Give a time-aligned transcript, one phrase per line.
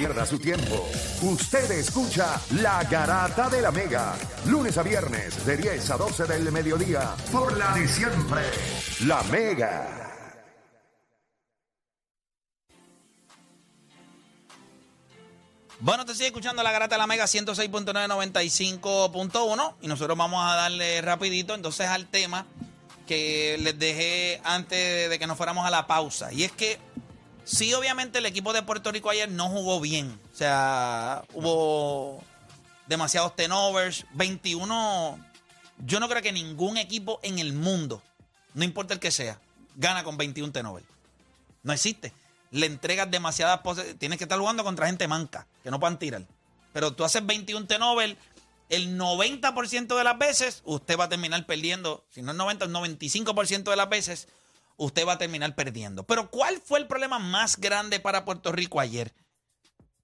[0.00, 0.88] pierda su tiempo.
[1.20, 4.14] Usted escucha La Garata de la Mega,
[4.46, 8.40] lunes a viernes de 10 a 12 del mediodía, por la de siempre,
[9.04, 10.10] La Mega.
[15.80, 21.02] Bueno, te sigue escuchando la Garata de la Mega 106.995.1 y nosotros vamos a darle
[21.02, 22.46] rapidito entonces al tema
[23.06, 26.32] que les dejé antes de que nos fuéramos a la pausa.
[26.32, 26.78] Y es que
[27.50, 30.18] sí, obviamente el equipo de Puerto Rico ayer no jugó bien.
[30.32, 32.22] O sea, hubo
[32.86, 35.18] demasiados tenovers, 21.
[35.78, 38.02] Yo no creo que ningún equipo en el mundo,
[38.54, 39.40] no importa el que sea,
[39.76, 40.86] gana con 21 tenovers.
[41.62, 42.12] No existe
[42.50, 43.98] le entregas demasiadas poses.
[43.98, 46.26] Tienes que estar jugando contra gente manca, que no puedan tirar.
[46.72, 48.16] Pero tú haces 21 T-Nobel,
[48.68, 52.04] el 90% de las veces usted va a terminar perdiendo.
[52.10, 54.28] Si no el 90, el 95% de las veces
[54.80, 56.02] usted va a terminar perdiendo.
[56.04, 59.12] Pero ¿cuál fue el problema más grande para Puerto Rico ayer?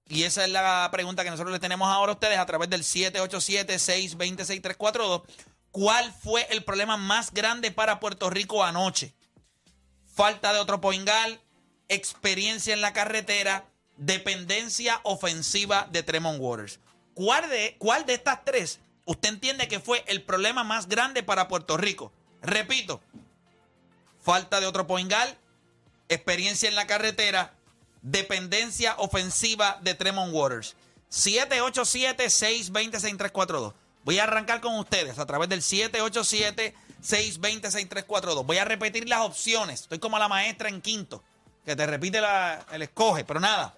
[0.07, 2.83] Y esa es la pregunta que nosotros le tenemos ahora a ustedes a través del
[2.83, 5.23] 787-620-6342.
[5.71, 9.15] ¿Cuál fue el problema más grande para Puerto Rico anoche?
[10.13, 11.41] Falta de otro poingal,
[11.89, 13.65] experiencia en la carretera,
[13.97, 16.79] dependencia ofensiva de Tremont Waters.
[17.15, 21.47] ¿Cuál de, ¿Cuál de estas tres usted entiende que fue el problema más grande para
[21.47, 22.11] Puerto Rico?
[22.43, 23.01] Repito,
[24.27, 25.37] falta de otro poingal,
[26.09, 27.53] experiencia en la carretera,
[28.01, 30.75] dependencia ofensiva de Tremont Waters.
[31.09, 33.73] 787-620-6342.
[34.03, 38.45] Voy a arrancar con ustedes a través del 787-620-6342.
[38.45, 39.83] Voy a repetir las opciones.
[39.83, 41.23] Estoy como la maestra en quinto
[41.65, 42.19] que te repite
[42.73, 43.75] el escoge, pero nada.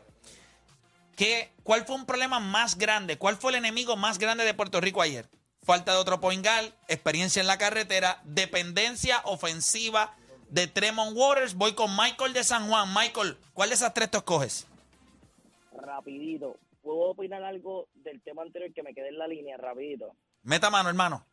[1.15, 3.19] ¿Qué, ¿Cuál fue un problema más grande?
[3.19, 5.29] ¿Cuál fue el enemigo más grande de Puerto Rico ayer?
[5.63, 10.15] Falta de otro poingal, experiencia en la carretera, dependencia ofensiva
[10.49, 11.55] de Tremont Waters.
[11.55, 12.89] Voy con Michael de San Juan.
[12.93, 14.67] Michael, ¿cuál de esas tres te escoges?
[15.73, 16.57] Rapidito.
[16.81, 19.57] ¿Puedo opinar algo del tema anterior que me quedé en la línea?
[19.57, 20.13] Rapidito.
[20.43, 21.25] Meta mano, hermano.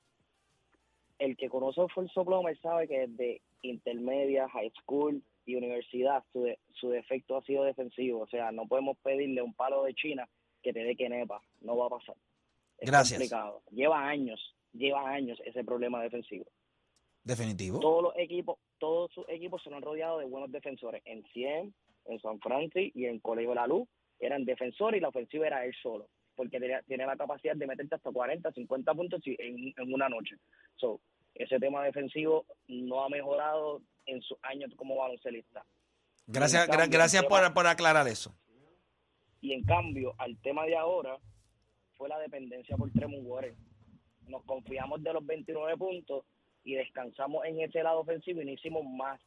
[1.19, 6.91] El que conoce el Plummer sabe que desde intermedia, high school, y universidad, su, su
[6.91, 8.21] defecto ha sido defensivo.
[8.23, 10.29] O sea, no podemos pedirle un palo de China
[10.63, 11.41] que te dé quenepa.
[11.61, 12.17] No va a pasar.
[12.79, 13.19] Es Gracias.
[13.19, 13.63] complicado.
[13.71, 16.47] Lleva años, lleva años ese problema defensivo.
[17.23, 17.81] Definitivo.
[17.81, 21.03] Todos los equipos, todos sus equipos se han rodeado de buenos defensores.
[21.05, 21.75] En 100,
[22.07, 23.89] en San Francisco y en Colegio de la Luz
[24.19, 26.09] eran defensores y la ofensiva era él solo.
[26.35, 30.37] Porque tiene, la capacidad de meterte hasta 40, 50 puntos en, en una noche.
[30.77, 31.01] So,
[31.35, 35.65] ese tema defensivo no ha mejorado en sus años como baloncelista.
[36.27, 38.35] Gracias, gracias por, por, aclarar eso.
[39.41, 41.19] Y en cambio, al tema de ahora
[41.97, 43.57] fue la dependencia por Tremont Waters.
[44.27, 46.25] Nos confiamos de los 29 puntos
[46.67, 49.21] y descansamos en ese lado ofensivo y no hicimos más.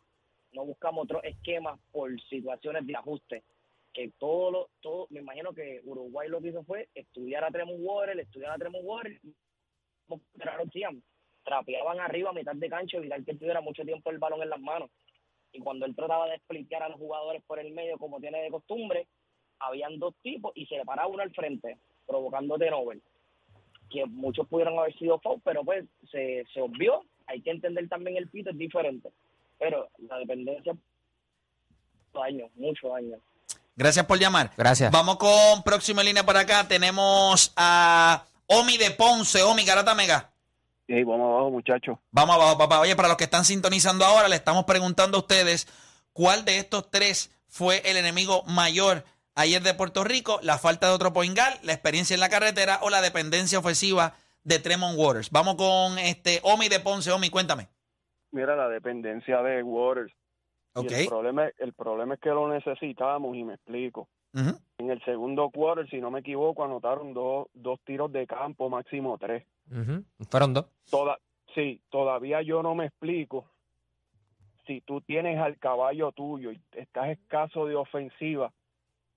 [0.51, 3.43] No buscamos otros esquemas por situaciones de ajuste.
[3.93, 7.79] Que todo lo, todo, me imagino que Uruguay lo que hizo fue estudiar a Tremont
[7.81, 9.21] Waters, estudiar a Tremont Waters,
[11.45, 14.59] trapeaban arriba a mitad de cancha, evitar que tuviera mucho tiempo el balón en las
[14.59, 14.91] manos.
[15.53, 18.51] Y cuando él trataba de explicar a los jugadores por el medio, como tiene de
[18.51, 19.07] costumbre,
[19.59, 23.01] habían dos tipos y se paraba uno al frente, provocando Nobel
[23.89, 27.03] Que muchos pudieron haber sido foul, pero pues se, se obvió.
[27.29, 29.09] Hay que entender también el pito, es diferente.
[29.57, 30.73] Pero la dependencia,
[32.23, 33.19] años, muchos años.
[33.75, 34.51] Gracias por llamar.
[34.57, 34.91] Gracias.
[34.91, 36.67] Vamos con próxima línea por acá.
[36.67, 39.43] Tenemos a Omi de Ponce.
[39.43, 40.29] Omi, Garata Mega
[41.05, 41.97] vamos abajo, muchachos.
[42.11, 42.79] Vamos abajo, papá.
[42.79, 45.67] Oye, para los que están sintonizando ahora, le estamos preguntando a ustedes
[46.13, 50.93] cuál de estos tres fue el enemigo mayor ayer de Puerto Rico, la falta de
[50.93, 54.15] otro poingal, la experiencia en la carretera o la dependencia ofensiva
[54.49, 55.29] de Tremont Waters.
[55.29, 57.11] Vamos con este Omi de Ponce.
[57.11, 57.67] Omi, cuéntame.
[58.31, 60.11] Mira, la dependencia de Waters.
[60.73, 61.03] Okay.
[61.03, 64.09] el, problema, el problema es que lo necesitamos y me explico.
[64.77, 69.17] En el segundo quarter, si no me equivoco, anotaron dos, dos tiros de campo, máximo
[69.17, 69.43] tres.
[70.29, 70.67] Fueron dos.
[70.89, 71.17] Toda,
[71.55, 73.45] sí, todavía yo no me explico.
[74.67, 78.51] Si tú tienes al caballo tuyo y estás escaso de ofensiva,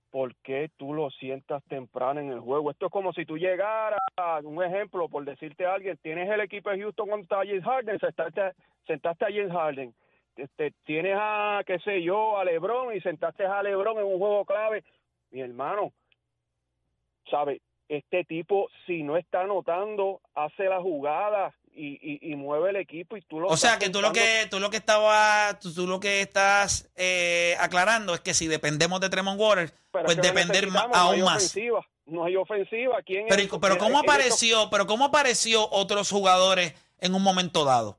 [0.09, 2.71] ¿por qué tú lo sientas temprano en el juego?
[2.71, 3.99] Esto es como si tú llegaras,
[4.43, 8.41] un ejemplo, por decirte a alguien, tienes el equipo de Houston contra James Harden, sentaste,
[8.85, 9.93] sentaste a James Harden.
[10.35, 14.45] Este, tienes a, qué sé yo, a Lebron y sentaste a Lebron en un juego
[14.45, 14.83] clave.
[15.31, 15.91] Mi hermano,
[17.29, 17.61] ¿sabes?
[17.89, 23.39] este tipo, si no está anotando, hace la jugada y, mueve el equipo y tú
[23.39, 26.91] lo O sea que tú lo que tú lo que estaba tú, lo que estás
[26.95, 31.37] eh, aclarando es que si dependemos de Tremont Waters, pues depender aún más.
[31.37, 33.01] Ofensiva, no hay ofensiva.
[33.05, 37.97] ¿Quién pero, pero cómo apareció, pero cómo apareció otros jugadores en un momento dado.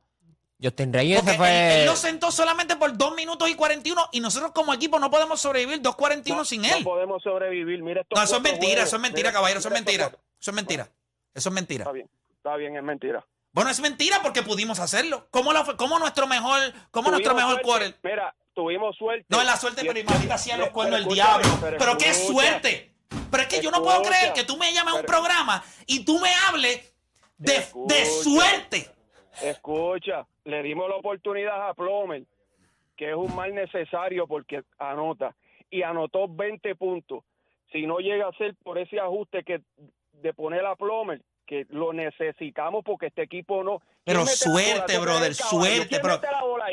[0.62, 1.74] Justin Reyes Porque fue.
[1.74, 5.10] él, él lo sentó solamente por 2 minutos y 41 y nosotros como equipo no
[5.10, 6.84] podemos sobrevivir 2.41 No- sin No él.
[6.84, 7.82] podemos sobrevivir.
[7.82, 10.06] Mira estos No, eso es mentira, eso es mentira, Mira- caballero, eso es mentira.
[10.40, 10.88] Eso es mentira.
[11.34, 11.82] Eso es mentira.
[11.82, 13.26] Está bien, está bien, es mentira.
[13.52, 15.26] Bueno, es mentira porque pudimos hacerlo.
[15.30, 16.60] ¿Cómo, la, cómo nuestro mejor,
[16.90, 17.96] cómo nuestro mejor quarter?
[18.02, 19.26] Mira, tuvimos suerte.
[19.28, 21.76] No es la suerte, pero imagínate hacía los cuernos del escúchame, diablo.
[21.78, 22.93] Pero, qué suerte.
[23.30, 26.04] Pero es que yo no puedo creer que tú me llames a un programa y
[26.04, 26.94] tú me hables
[27.36, 28.90] de, de suerte.
[29.42, 32.22] Escucha, le dimos la oportunidad a Plomer,
[32.96, 35.34] que es un mal necesario porque anota,
[35.70, 37.24] y anotó 20 puntos.
[37.72, 39.60] Si no llega a ser por ese ajuste que
[40.12, 43.78] de poner a Plomer, que lo necesitamos porque este equipo no.
[43.78, 46.20] ¿Quién Pero suerte, ¿Tú eres brother, suerte, ¿Quién pero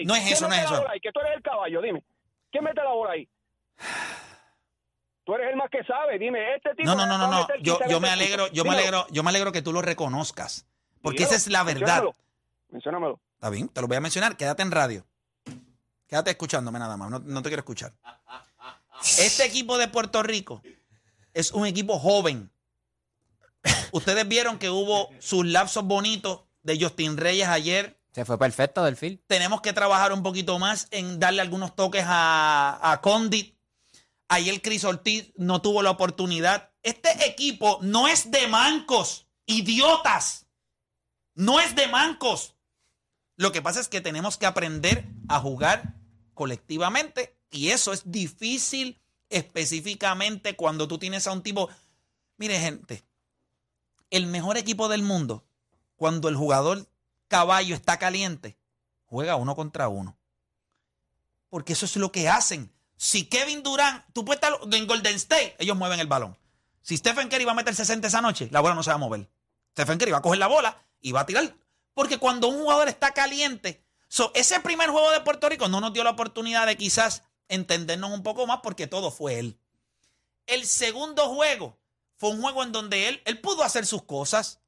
[0.05, 0.77] no es ¿Quién eso, no es eso.
[0.77, 0.99] bola ahí?
[0.99, 2.03] Que tú eres el caballo, dime.
[2.51, 3.27] ¿Quién mete la bola ahí?
[5.23, 7.47] Tú eres el más que sabe, dime, este tipo No, no, no, no, no.
[7.61, 9.81] Yo, 15, yo me 20 alegro, yo me alegro, yo me alegro que tú lo
[9.81, 10.65] reconozcas.
[11.01, 12.03] Porque esa es la verdad.
[12.03, 12.15] menciónamelo,
[12.69, 13.19] Menciónamelo.
[13.35, 14.37] Está bien, te lo voy a mencionar.
[14.37, 15.05] Quédate en radio.
[16.07, 17.09] Quédate escuchándome nada más.
[17.09, 17.93] No, no te quiero escuchar.
[19.01, 20.61] Este equipo de Puerto Rico
[21.33, 22.51] es un equipo joven.
[23.91, 27.97] Ustedes vieron que hubo sus lapsos bonitos de Justin Reyes ayer.
[28.11, 29.19] Se fue perfecto del field.
[29.27, 33.55] Tenemos que trabajar un poquito más en darle algunos toques a, a Condit.
[34.33, 36.71] Ayer Chris Ortiz no tuvo la oportunidad.
[36.83, 40.45] Este equipo no es de mancos, idiotas.
[41.33, 42.55] No es de mancos.
[43.35, 45.95] Lo que pasa es que tenemos que aprender a jugar
[46.33, 51.67] colectivamente y eso es difícil específicamente cuando tú tienes a un tipo...
[52.37, 53.03] Mire gente,
[54.11, 55.43] el mejor equipo del mundo,
[55.97, 56.87] cuando el jugador
[57.27, 58.57] caballo está caliente,
[59.07, 60.17] juega uno contra uno.
[61.49, 62.71] Porque eso es lo que hacen.
[63.03, 66.37] Si Kevin Durant, tú puedes estar en Golden State, ellos mueven el balón.
[66.83, 68.99] Si Stephen Curry va a meter 60 esa noche, la bola no se va a
[68.99, 69.27] mover.
[69.71, 71.55] Stephen Curry va a coger la bola y va a tirar.
[71.95, 75.93] Porque cuando un jugador está caliente, so, ese primer juego de Puerto Rico no nos
[75.93, 79.57] dio la oportunidad de quizás entendernos un poco más porque todo fue él.
[80.45, 81.79] El segundo juego
[82.17, 84.59] fue un juego en donde él, él pudo hacer sus cosas,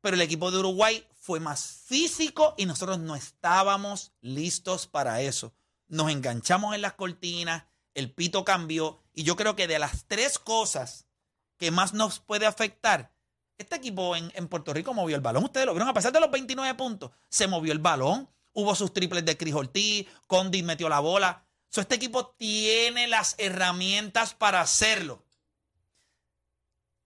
[0.00, 5.52] pero el equipo de Uruguay fue más físico y nosotros no estábamos listos para eso.
[5.92, 10.38] Nos enganchamos en las cortinas, el pito cambió y yo creo que de las tres
[10.38, 11.06] cosas
[11.58, 13.12] que más nos puede afectar,
[13.58, 15.44] este equipo en, en Puerto Rico movió el balón.
[15.44, 18.26] Ustedes lo vieron, a pesar de los 29 puntos, se movió el balón.
[18.54, 21.46] Hubo sus triples de Cris Ortiz, Condit metió la bola.
[21.68, 25.26] So, este equipo tiene las herramientas para hacerlo.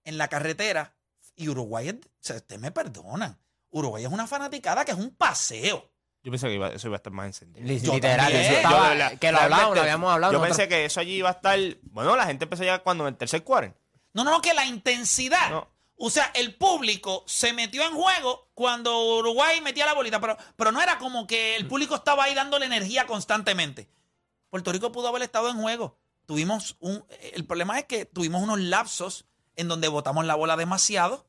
[0.04, 0.96] En la carretera,
[1.34, 3.36] y Uruguay, ustedes me perdonan,
[3.70, 5.90] Uruguay es una fanaticada que es un paseo.
[6.26, 7.64] Yo pensé que iba- eso iba a estar más encendido.
[7.84, 8.32] Yo Literal.
[8.32, 10.32] eso estaba- verdad, que lo hablábamos, realmente, lo habíamos hablado.
[10.32, 10.56] Yo nosotros.
[10.56, 11.56] pensé que eso allí iba a estar.
[11.82, 13.78] Bueno, la gente empezó ya cuando en el tercer cuarto.
[14.12, 15.50] No, no, no, que la intensidad.
[15.50, 15.68] No.
[15.98, 20.72] O sea, el público se metió en juego cuando Uruguay metía la bolita, pero, pero
[20.72, 23.88] no era como que el público estaba ahí dándole energía constantemente.
[24.50, 25.96] Puerto Rico pudo haber estado en juego.
[26.26, 27.04] Tuvimos un.
[27.34, 31.24] El problema es que tuvimos unos lapsos en donde botamos la bola demasiado,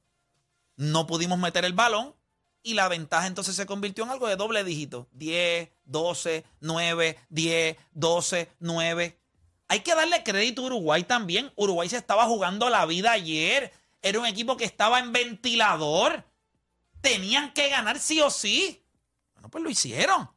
[0.75, 2.15] no pudimos meter el balón
[2.63, 7.77] y la ventaja entonces se convirtió en algo de doble dígito: 10, 12, 9, 10,
[7.93, 9.19] 12, 9.
[9.69, 11.51] Hay que darle crédito a Uruguay también.
[11.55, 13.73] Uruguay se estaba jugando la vida ayer.
[14.01, 16.23] Era un equipo que estaba en ventilador.
[17.01, 18.83] Tenían que ganar sí o sí.
[19.33, 20.29] Bueno, pues lo hicieron.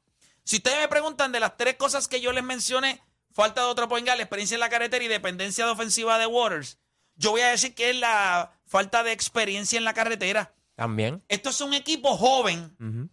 [0.44, 3.00] Si ustedes me preguntan de las tres cosas que yo les mencioné,
[3.32, 6.78] falta de otro guard, la experiencia en la carretera y dependencia de ofensiva de Waters,
[7.14, 10.54] yo voy a decir que es la falta de experiencia en la carretera.
[10.80, 11.22] También.
[11.28, 13.10] Esto es un equipo joven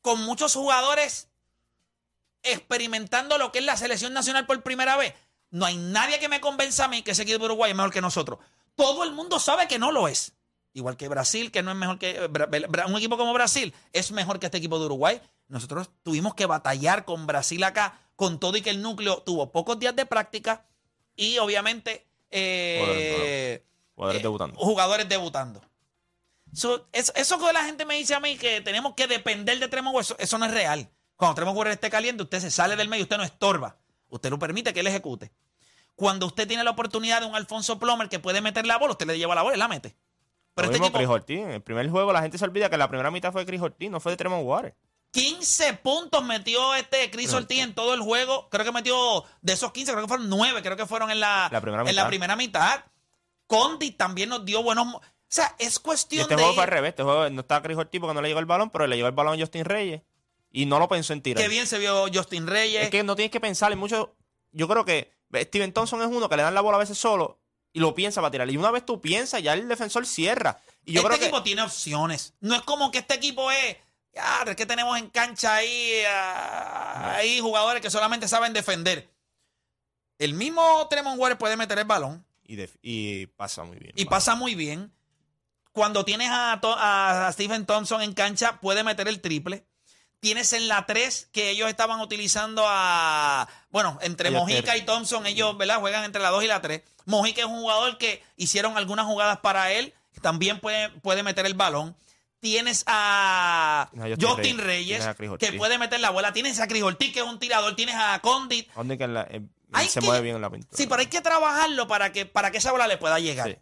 [0.00, 1.28] con muchos jugadores
[2.44, 5.12] experimentando lo que es la selección nacional por primera vez.
[5.50, 7.92] No hay nadie que me convenza a mí que ese equipo de Uruguay es mejor
[7.92, 8.38] que nosotros.
[8.76, 10.34] Todo el mundo sabe que no lo es.
[10.72, 12.30] Igual que Brasil, que no es mejor que
[12.86, 15.20] un equipo como Brasil, es mejor que este equipo de Uruguay.
[15.48, 19.80] Nosotros tuvimos que batallar con Brasil acá, con todo y que el núcleo tuvo pocos
[19.80, 20.64] días de práctica
[21.16, 23.64] y obviamente eh,
[23.96, 24.60] Jugadores eh, debutando.
[24.60, 25.71] Jugadores debutando.
[26.52, 29.68] So, eso, eso que la gente me dice a mí que tenemos que depender de
[29.68, 30.90] Tremont Waters, eso, eso no es real.
[31.16, 33.76] Cuando Tremont Waters esté caliente, usted se sale del medio, usted no estorba.
[34.08, 35.32] Usted lo permite que él ejecute.
[35.94, 39.06] Cuando usted tiene la oportunidad de un Alfonso Plomer que puede meter la bola, usted
[39.06, 39.96] le lleva la bola y la mete.
[40.54, 41.38] Pero Lo este mismo equipo, Chris.
[41.40, 43.90] En el primer juego la gente se olvida que la primera mitad fue Chris Ortiz,
[43.90, 44.74] no fue de Tremont Waters.
[45.12, 48.48] 15 puntos metió este Chris Ortiz en todo el juego.
[48.50, 51.48] Creo que metió de esos 15, creo que fueron 9, creo que fueron en la,
[51.52, 52.08] La primera en la mitad.
[52.08, 52.84] primera mitad.
[53.46, 54.96] Condi también nos dio buenos.
[55.32, 56.42] O sea, es cuestión este de.
[56.42, 56.90] juego fue al revés.
[56.90, 59.08] Este juego no estaba Chris Ortiz porque no le llegó el balón, pero le llegó
[59.08, 60.02] el balón a Justin Reyes.
[60.50, 61.42] Y no lo pensó en tirar.
[61.42, 62.82] Qué bien se vio Justin Reyes.
[62.82, 64.14] Es que no tienes que pensar en mucho.
[64.50, 67.40] Yo creo que Steven Thompson es uno que le dan la bola a veces solo
[67.72, 68.50] y lo piensa para tirar.
[68.50, 70.60] Y una vez tú piensas, ya el defensor cierra.
[70.84, 71.24] Y yo este creo que.
[71.24, 72.34] equipo tiene opciones.
[72.40, 73.78] No es como que este equipo es
[74.14, 79.08] Ya, es que tenemos en cancha ahí, ah, ahí jugadores que solamente saben defender.
[80.18, 82.22] El mismo Tremont Waters puede meter el balón
[82.82, 83.92] Y, pasa muy bien.
[83.96, 84.92] y pasa muy bien.
[85.72, 89.64] Cuando tienes a, Stephen Thompson en cancha, puede meter el triple.
[90.20, 93.48] Tienes en la 3 que ellos estaban utilizando a.
[93.70, 95.80] Bueno, entre Mojica y Thompson, ellos ¿verdad?
[95.80, 96.82] juegan entre la 2 y la 3.
[97.06, 99.94] Mojica es un jugador que hicieron algunas jugadas para él.
[100.20, 101.96] También puede, puede meter el balón.
[102.38, 103.88] Tienes a
[104.20, 106.32] Justin Reyes, a que puede meter la bola.
[106.32, 107.74] Tienes a Ortiz, que es un tirador.
[107.76, 108.68] Tienes a Condit.
[108.74, 109.28] Donde que en la-
[109.72, 110.76] Hay se que- mueve bien en la pintura.
[110.76, 113.48] Sí, pero hay que trabajarlo para que, para que esa bola le pueda llegar.
[113.48, 113.56] Sí.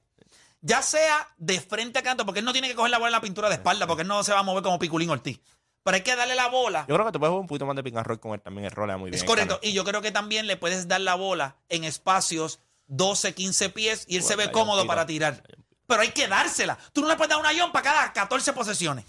[0.62, 3.12] Ya sea de frente a canto, porque él no tiene que coger la bola en
[3.12, 5.40] la pintura de espalda, porque él no se va a mover como Piculín Ortiz.
[5.83, 6.85] Pero hay que darle la bola.
[6.87, 8.40] Yo creo que tú puedes jugar un poquito más de pick and roll con él
[8.43, 8.67] también.
[8.67, 9.19] El rol le da muy bien.
[9.19, 9.59] es correcto.
[9.62, 14.05] Y yo creo que también le puedes dar la bola en espacios 12, 15 pies
[14.07, 15.43] y él se ve cómodo para tirar.
[15.87, 16.76] Pero hay que dársela.
[16.93, 19.07] Tú no le puedes dar una John para cada 14 posesiones.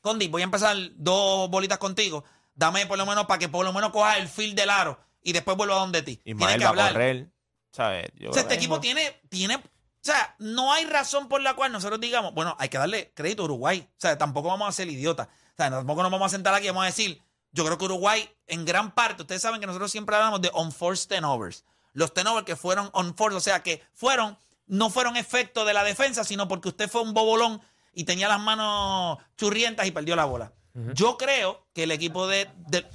[0.00, 2.24] Condi, voy a empezar dos bolitas contigo.
[2.54, 5.32] Dame por lo menos para que por lo menos coja el feel del aro y
[5.32, 6.20] después vuelva a donde ti.
[6.24, 6.92] Ismael que va a hablar.
[6.92, 7.30] correr.
[7.72, 8.10] ¿Sabes?
[8.16, 9.62] Yo O sea, este equipo mismo- tiene, tiene, o
[10.00, 13.44] sea, no hay razón por la cual nosotros digamos, bueno, hay que darle crédito a
[13.46, 13.86] Uruguay.
[13.88, 15.26] O sea, tampoco vamos a ser idiotas.
[15.28, 17.22] O sea, tampoco nos vamos a sentar aquí y vamos a decir,
[17.52, 21.06] yo creo que Uruguay, en gran parte, ustedes saben que nosotros siempre hablamos de on-force
[21.08, 21.64] turnovers.
[21.92, 26.22] Los turnovers que fueron on-force, o sea, que fueron, no fueron efecto de la defensa,
[26.24, 27.60] sino porque usted fue un bobolón
[27.92, 30.52] y tenía las manos churrientas y perdió la bola.
[30.94, 32.86] Yo creo que el equipo de, de-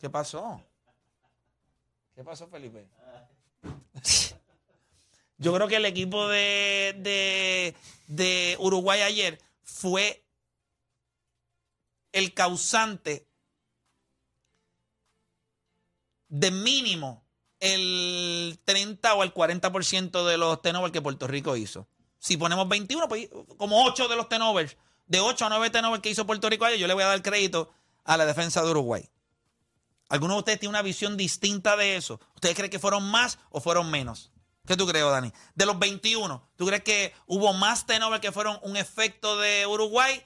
[0.00, 0.60] ¿Qué pasó?
[2.16, 2.88] ¿Qué pasó, Felipe?
[5.38, 7.74] Yo creo que el equipo de,
[8.06, 10.22] de, Uruguay ayer fue
[12.12, 13.26] el causante
[16.28, 17.24] de mínimo
[17.58, 21.88] el 30 o el 40% de los tenovers que Puerto Rico hizo.
[22.18, 24.76] Si ponemos 21, pues como 8 de los tenovers,
[25.06, 27.22] de 8 a 9 tenovers que hizo Puerto Rico ayer, yo le voy a dar
[27.22, 27.70] crédito
[28.04, 29.08] a la defensa de Uruguay.
[30.10, 32.20] ¿Alguno de ustedes tiene una visión distinta de eso?
[32.34, 34.30] ¿Ustedes creen que fueron más o fueron menos?
[34.66, 35.32] ¿Qué tú crees, Dani?
[35.54, 40.22] De los 21, ¿tú crees que hubo más tenovers que fueron un efecto de Uruguay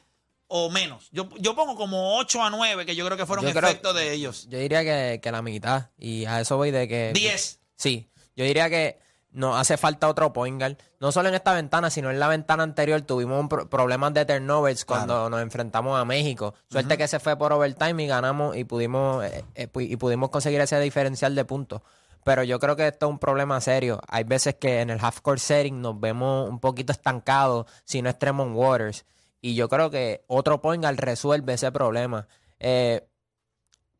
[0.49, 1.09] o menos?
[1.13, 4.13] Yo, yo pongo como 8 a 9 que yo creo que fueron creo- efecto de
[4.13, 4.47] ellos.
[4.51, 5.91] Yo diría que, que la mitad.
[5.99, 7.13] Y a eso voy de que.
[7.15, 7.61] 10.
[7.77, 8.11] Sí.
[8.37, 8.99] Yo diría que
[9.35, 10.77] nos hace falta otro point guard.
[11.01, 14.25] No solo en esta ventana, sino en la ventana anterior tuvimos un pro- problemas de
[14.25, 16.55] turnovers cuando nos enfrentamos a México.
[16.71, 20.61] Suerte que se fue por overtime y ganamos y pudimos, eh, eh, y pudimos conseguir
[20.63, 21.83] ese diferencial de puntos.
[22.25, 24.01] Pero yo creo que esto es un problema serio.
[24.09, 28.09] Hay veces que en el half court setting nos vemos un poquito estancados si no
[28.09, 29.05] es Tremont Waters.
[29.43, 32.27] Y yo creo que otro point guard resuelve ese problema.
[32.61, 33.07] Eh,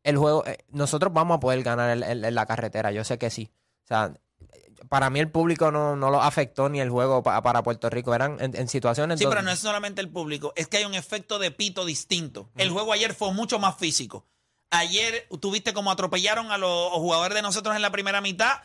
[0.03, 3.51] el juego, nosotros vamos a poder ganar en la carretera, yo sé que sí.
[3.83, 4.13] O sea,
[4.89, 8.13] para mí el público no, no lo afectó ni el juego pa- para Puerto Rico.
[8.15, 10.85] Eran en, en situaciones Sí, donde- pero no es solamente el público, es que hay
[10.85, 12.49] un efecto de pito distinto.
[12.57, 14.25] El juego ayer fue mucho más físico.
[14.71, 18.61] Ayer tuviste como atropellaron a los jugadores de nosotros en la primera mitad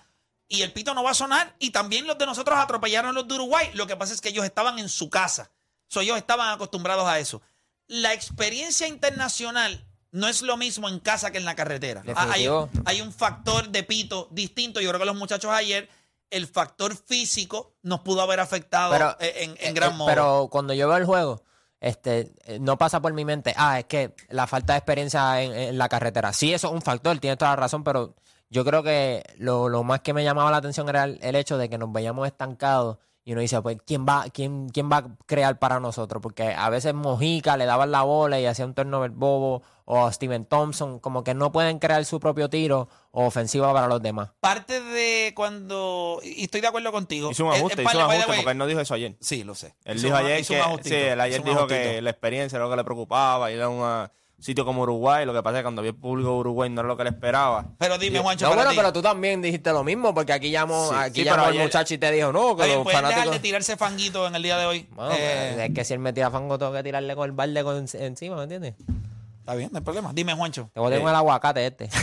[0.48, 3.28] y el pito no va a sonar y también los de nosotros atropellaron a los
[3.28, 3.70] de Uruguay.
[3.74, 5.50] Lo que pasa es que ellos estaban en su casa.
[5.88, 7.42] So, ellos estaban acostumbrados a eso.
[7.86, 12.02] La experiencia internacional no es lo mismo en casa que en la carretera.
[12.16, 12.48] Ah, Hay,
[12.84, 14.80] hay un factor de pito distinto.
[14.80, 15.88] Yo creo que los muchachos ayer,
[16.30, 20.08] el factor físico nos pudo haber afectado Pero, eh, en, en Eh, gran eh, modo.
[20.08, 21.42] Pero cuando yo veo el juego,
[21.80, 25.78] este, no pasa por mi mente, ah, es que la falta de experiencia en, en
[25.78, 26.32] la carretera.
[26.32, 28.14] Sí, eso es un factor, tienes toda la razón, pero
[28.50, 31.56] yo creo que lo, lo más que me llamaba la atención era el, el hecho
[31.56, 35.04] de que nos veíamos estancados y uno dice, pues, ¿quién va, quién, ¿quién va a
[35.26, 36.22] crear para nosotros?
[36.22, 40.44] Porque a veces Mojica le daban la bola y hacía un turnover bobo, o Steven
[40.46, 44.30] Thompson, como que no pueden crear su propio tiro o ofensiva para los demás.
[44.40, 46.20] Parte de cuando.
[46.22, 47.30] Y estoy de acuerdo contigo.
[47.32, 49.16] Hizo un Eh, ajuste, eh, hizo un ajuste way, porque él no dijo eso ayer.
[49.20, 49.74] Sí, lo sé.
[49.84, 50.44] Él Hizo dijo un- ayer que,
[50.88, 54.08] sí, él ayer dijo que la experiencia era lo que le preocupaba, ir a un
[54.40, 56.80] sitio como Uruguay, lo que pasa es que cuando vio el público de Uruguay no
[56.80, 57.66] era lo que le esperaba.
[57.78, 58.76] Pero dime, Juancho, No, para bueno, ti.
[58.76, 61.94] pero tú también dijiste lo mismo, porque aquí llamó, Sí, aquí sí, llamó el muchacho
[61.94, 63.32] y te dijo, no, que Oye, los ¿pueden dejar fanáticos...
[63.34, 64.88] de tirarse fanguito en el día de hoy?
[64.92, 67.32] Bueno, Eh, pues, es que si él me tira fango, tengo que tirarle con el
[67.32, 68.74] balde con, encima, ¿me entiendes?
[69.40, 70.12] Está bien, no hay problema.
[70.12, 70.70] Dime, Juancho.
[70.72, 71.10] Te voy a tener Eh.
[71.10, 71.90] el aguacate este.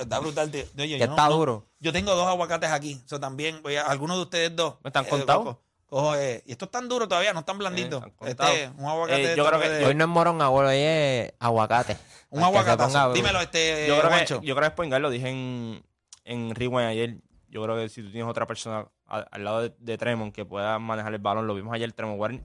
[0.00, 0.62] Está brutal, tío.
[0.78, 1.66] Oye, Que yo está no- duro.
[1.80, 3.00] Yo tengo dos aguacates aquí.
[3.04, 3.60] Eso también.
[3.62, 4.74] Voy a, algunos de ustedes dos.
[4.84, 5.56] ¿No están eh, contados?
[5.92, 8.02] Cojo, eh, y estos están duros todavía, no están blanditos.
[8.06, 9.22] Eh, este, un aguacate.
[9.22, 11.98] Eh, de yo estos creo que- de- Hoy no es morón abuelo, hoy es aguacate.
[12.30, 13.12] un duro.
[13.14, 14.40] Dímelo, este, yo, creo Juancho.
[14.40, 14.68] que, yo creo que
[15.02, 15.84] lo dije en,
[16.24, 17.16] en Rewind ayer.
[17.48, 20.46] Yo creo que si tú tienes otra persona al, al lado de, de Tremont que
[20.46, 22.42] pueda manejar el balón, lo vimos ayer, Tremont Warren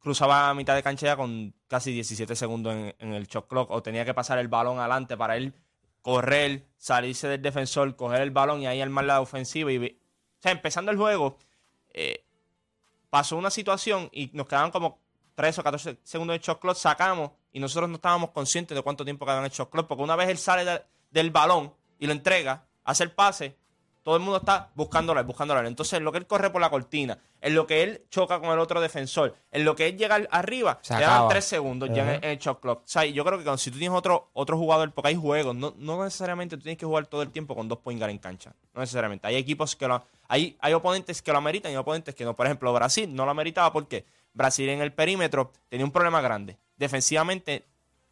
[0.00, 3.70] cruzaba a mitad de cancha ya con casi 17 segundos en, en el shot clock
[3.70, 5.54] o tenía que pasar el balón adelante para él
[6.02, 9.70] correr, salirse del defensor, coger el balón y ahí armar la ofensiva.
[9.70, 11.36] Y, o sea, empezando el juego,
[11.92, 12.24] eh,
[13.10, 14.98] pasó una situación y nos quedaban como
[15.34, 19.04] 13 o 14 segundos de shot clock, sacamos y nosotros no estábamos conscientes de cuánto
[19.04, 22.06] tiempo quedaba en el shot clock, porque una vez él sale de- del balón y
[22.06, 23.56] lo entrega, hace el pase,
[24.08, 25.68] todo el mundo está buscándola, buscándola.
[25.68, 28.48] Entonces, en lo que él corre por la cortina, en lo que él choca con
[28.50, 32.04] el otro defensor, en lo que él llega arriba, Se le dan tres segundos ya
[32.04, 32.78] en el, en el shot clock.
[32.78, 35.54] O sea, yo creo que cuando- si tú tienes otro, otro jugador, porque hay juegos,
[35.54, 38.16] no, no necesariamente tú tienes que jugar todo el tiempo con dos point guard en
[38.18, 38.54] cancha.
[38.72, 39.26] No necesariamente.
[39.26, 40.02] Hay equipos que lo.
[40.26, 42.34] Hay, hay oponentes que lo ameritan y oponentes que no.
[42.34, 46.56] Por ejemplo, Brasil no lo ameritaba porque Brasil en el perímetro tenía un problema grande.
[46.76, 47.66] Defensivamente,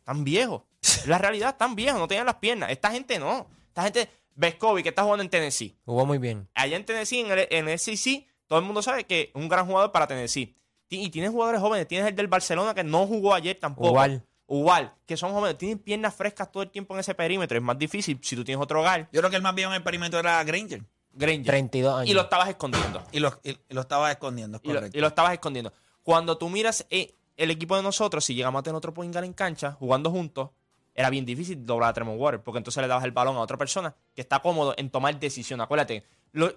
[0.04, 0.66] tan viejo.
[1.06, 2.70] La realidad, tan viejo, no tenían las piernas.
[2.70, 3.46] Esta gente no.
[3.68, 5.76] Esta gente, Vescovi, que está jugando en Tennessee.
[5.84, 6.48] Jugó muy bien.
[6.54, 9.48] Allá en Tennessee, en el, en el SEC, todo el mundo sabe que es un
[9.48, 10.54] gran jugador para Tennessee.
[10.88, 11.88] Y tienes jugadores jóvenes.
[11.88, 13.88] Tienes el del Barcelona que no jugó ayer tampoco.
[13.88, 14.24] Igual.
[14.48, 15.58] Igual, que son jóvenes.
[15.58, 17.58] Tienen piernas frescas todo el tiempo en ese perímetro.
[17.58, 19.08] Es más difícil si tú tienes otro hogar.
[19.12, 20.84] Yo creo que el más viejo en el perímetro era Granger.
[21.12, 21.46] Granger.
[21.46, 22.08] 32 años.
[22.10, 23.02] Y lo estabas escondiendo.
[23.10, 24.98] Y lo, y- y lo estaba escondiendo, es Y lo, correcto.
[24.98, 25.72] y lo estabas escondiendo.
[26.04, 29.24] Cuando tú miras eh, el equipo de nosotros, si llegamos a tener otro point guard
[29.24, 30.50] en cancha, jugando juntos,
[30.96, 33.56] era bien difícil doblar a Tremont Water, porque entonces le dabas el balón a otra
[33.56, 35.60] persona que está cómodo en tomar decisión.
[35.60, 36.52] Acuérdate, lo-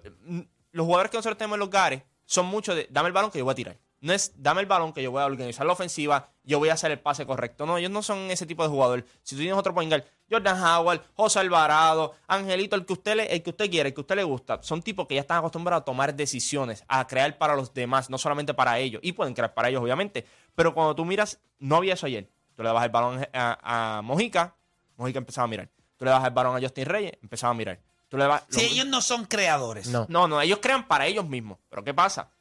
[0.71, 3.39] los jugadores que nosotros tenemos en los gares son muchos de dame el balón que
[3.39, 3.77] yo voy a tirar.
[4.01, 6.73] No es dame el balón que yo voy a organizar la ofensiva, yo voy a
[6.73, 7.65] hacer el pase correcto.
[7.65, 9.03] No, ellos no son ese tipo de jugador.
[9.23, 9.93] Si tú tienes otro point
[10.31, 13.99] Jordan Howard, José Alvarado, Angelito, el que usted le, el que usted quiere, el que
[14.01, 17.55] usted le gusta, son tipos que ya están acostumbrados a tomar decisiones, a crear para
[17.57, 19.01] los demás, no solamente para ellos.
[19.03, 20.25] Y pueden crear para ellos, obviamente.
[20.55, 22.29] Pero cuando tú miras, no había eso ayer.
[22.59, 24.53] Tú le dabas el balón a, a Mojica,
[24.97, 25.69] Mojica empezaba a mirar.
[25.95, 27.79] Tú le dabas el balón a Justin Reyes, empezaba a mirar.
[28.09, 29.87] Tú le dabas, Si lo- ellos no son creadores.
[29.87, 30.05] No.
[30.09, 31.57] no, no, ellos crean para ellos mismos.
[31.69, 32.31] Pero ¿qué pasa?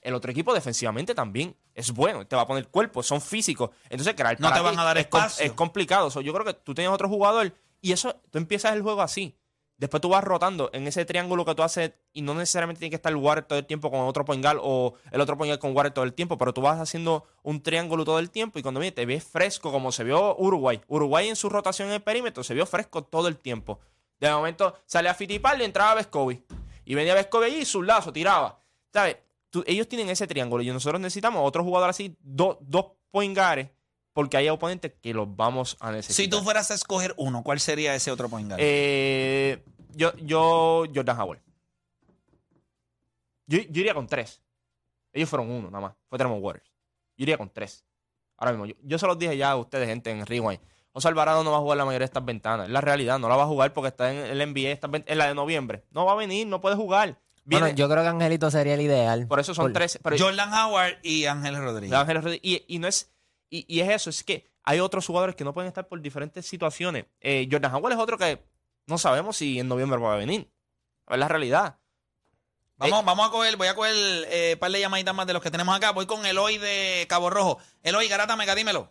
[0.00, 3.70] El otro equipo defensivamente también es bueno, te va a poner cuerpo, son físicos.
[3.90, 5.44] Entonces, crear No para te van a dar es, com- espacio.
[5.44, 6.08] es complicado.
[6.08, 9.36] So, yo creo que tú tienes otro jugador y eso, tú empiezas el juego así.
[9.84, 12.96] Después tú vas rotando en ese triángulo que tú haces y no necesariamente tiene que
[12.96, 15.76] estar Water todo el tiempo con otro point guard o el otro point guard con
[15.76, 18.80] Water todo el tiempo, pero tú vas haciendo un triángulo todo el tiempo y cuando
[18.80, 20.80] vienes te ves fresco como se vio Uruguay.
[20.88, 23.78] Uruguay en su rotación en el perímetro se vio fresco todo el tiempo.
[24.18, 26.42] De momento sale a Fittipaldi y entraba Vescovi.
[26.86, 28.58] Y venía Vescovi allí y su lazo tiraba.
[28.90, 29.18] ¿Sabes?
[29.50, 33.68] Tú- ellos tienen ese triángulo y nosotros necesitamos otro jugador así, do- dos point guards,
[34.14, 36.14] porque hay oponentes que los vamos a necesitar.
[36.24, 38.60] Si tú fueras a escoger uno, ¿cuál sería ese otro point guard?
[38.62, 39.62] Eh,
[39.96, 41.40] yo, yo, Jordan Howard.
[43.46, 44.40] Yo, yo iría con tres.
[45.12, 45.94] Ellos fueron uno, nada más.
[46.08, 46.66] Fue Tremont Waters.
[47.16, 47.84] Yo iría con tres.
[48.36, 50.60] Ahora mismo, yo, yo se los dije ya a ustedes, gente, en Rewind.
[50.92, 52.66] José Alvarado no va a jugar la mayoría de estas ventanas.
[52.66, 55.04] Es la realidad, no la va a jugar porque está en el NBA, está en
[55.06, 55.84] en la de noviembre.
[55.90, 57.18] No va a venir, no puede jugar.
[57.44, 59.26] Viene- Bueno, yo creo que Angelito sería el ideal.
[59.26, 59.98] por eso son Por- tres.
[60.02, 62.40] Pero, Jordan Howard y Ángel Rodríguez.
[62.42, 63.10] Y, y no es,
[63.50, 66.46] y, y es eso, es que hay otros jugadores que no pueden estar por diferentes
[66.46, 67.04] situaciones.
[67.20, 68.42] Eh, Jordan Howard es otro que
[68.86, 70.50] no sabemos si en noviembre va a venir.
[71.08, 71.76] Es la realidad.
[72.76, 75.42] Vamos, vamos a coger, voy a coger eh, un par de llamaditas más de los
[75.42, 75.92] que tenemos acá.
[75.92, 77.58] Voy con Eloy de Cabo Rojo.
[77.82, 78.90] Eloy, Garata Mega, dímelo.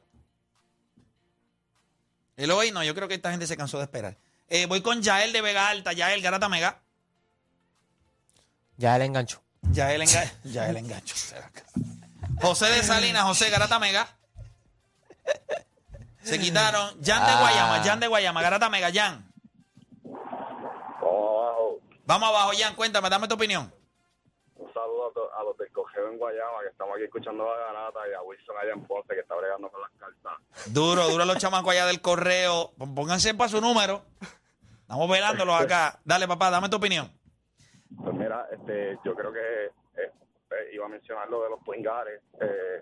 [2.38, 4.18] Eloy, no, yo creo que esta gente se cansó de esperar.
[4.48, 5.94] Eh, voy con Yael de Vega Alta.
[5.94, 6.82] Yael, Garata Mega.
[8.78, 9.44] Ya él enganchó.
[9.72, 11.16] Yael, enga Yael engancho.
[12.42, 14.08] José de Salinas, José Garata Mega.
[16.24, 16.90] Se quitaron.
[17.04, 17.40] Jan de Ah.
[17.40, 19.33] Guayama, Jan de Guayama, Garata Mega, Jan.
[21.14, 21.80] Wow.
[22.06, 23.72] Vamos abajo, Jan, cuéntame, dame tu opinión.
[24.56, 27.58] Un saludo a, to- a los del cogeo en Guayama, que estamos aquí escuchando la
[27.58, 30.34] garata, y a Wilson allá en Ponce, que está bregando con las cartas.
[30.74, 32.72] Duro, duro los chamacos allá del correo.
[32.78, 34.04] Pónganse para su número.
[34.82, 36.00] Estamos velándolos acá.
[36.04, 37.12] Dale, papá, dame tu opinión.
[38.02, 39.72] Pues mira, este, yo creo que
[40.60, 42.22] eh, iba a mencionar lo de los poingares.
[42.42, 42.82] Eh,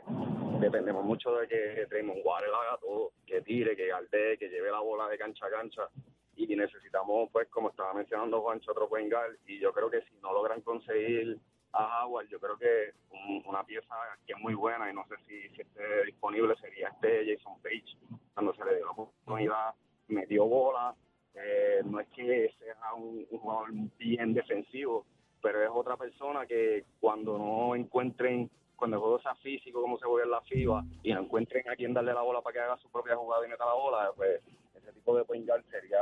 [0.59, 4.79] dependemos mucho de que Draymond Water haga todo, que tire, que galdee, que lleve la
[4.79, 5.87] bola de cancha a cancha.
[6.35, 9.29] Y necesitamos, pues, como estaba mencionando Juancho, otro poingar.
[9.45, 11.37] Y yo creo que si no logran conseguir
[11.73, 15.15] a Howard, yo creo que un- una pieza que es muy buena y no sé
[15.27, 17.97] si, si esté disponible sería este Jason Page.
[18.33, 19.73] Cuando se le dio la oportunidad,
[20.07, 20.95] metió bola.
[21.33, 25.05] Eh, no es que sea un, un jugador bien defensivo,
[25.41, 30.05] pero es otra persona que cuando no encuentren, cuando el juego sea físico como se
[30.05, 32.77] juega en la FIBA y no encuentren a quien darle la bola para que haga
[32.77, 34.41] su propia jugada y meta la bola, pues
[34.75, 35.99] ese tipo de point guard sería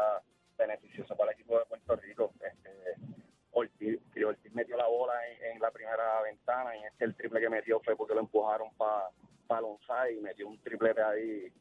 [0.58, 2.32] beneficioso para el equipo de Puerto Rico.
[2.42, 2.70] Este,
[3.52, 7.50] Ortiz, Ortiz metió la bola en, en la primera ventana y este el triple que
[7.50, 9.10] metió fue porque lo empujaron para
[9.48, 11.52] pa Lonzai y metió un triplete ahí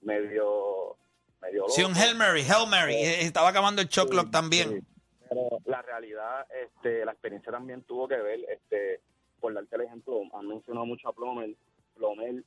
[0.00, 0.96] medio
[1.40, 1.94] medio Sí, un.
[1.94, 2.94] Hail Mary, Hail Mary.
[2.94, 4.70] Estaba acabando el shot clock también.
[4.70, 4.91] Sí,
[5.32, 9.00] Pero la realidad, este, la experiencia también tuvo que ver, este,
[9.40, 11.54] por darte el ejemplo, han mencionado mucho a Plomer.
[11.96, 12.42] Plomer,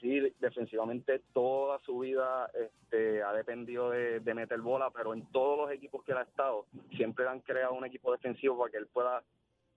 [0.00, 5.56] sí, defensivamente toda su vida este, ha dependido de, de meter bola, pero en todos
[5.56, 8.88] los equipos que él ha estado, siempre han creado un equipo defensivo para que él
[8.88, 9.22] pueda.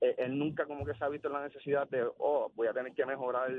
[0.02, 2.74] eh, él nunca como que se ha visto en la necesidad de, oh, voy a
[2.74, 3.52] tener que mejorar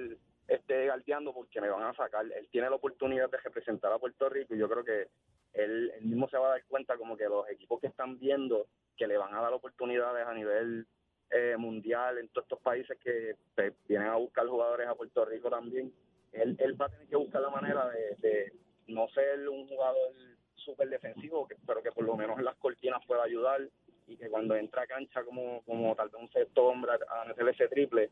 [0.49, 2.25] esté galdeando porque me van a sacar.
[2.25, 5.09] Él tiene la oportunidad de representar a Puerto Rico y yo creo que
[5.55, 9.07] él, mismo se va a dar cuenta como que los equipos que están viendo que
[9.07, 10.87] le van a dar oportunidades a nivel
[11.31, 15.51] eh, mundial en todos estos países que pues, vienen a buscar jugadores a Puerto Rico
[15.51, 15.93] también,
[16.33, 18.53] él, él va a tener que buscar la manera de, de
[18.89, 20.13] no ser un jugador
[20.57, 23.61] súper defensivo, que- pero que por lo menos en las cortinas pueda ayudar
[24.07, 27.25] y que cuando entra a cancha como, como tal vez un sexto hombre a a
[27.25, 28.11] meter ese triple,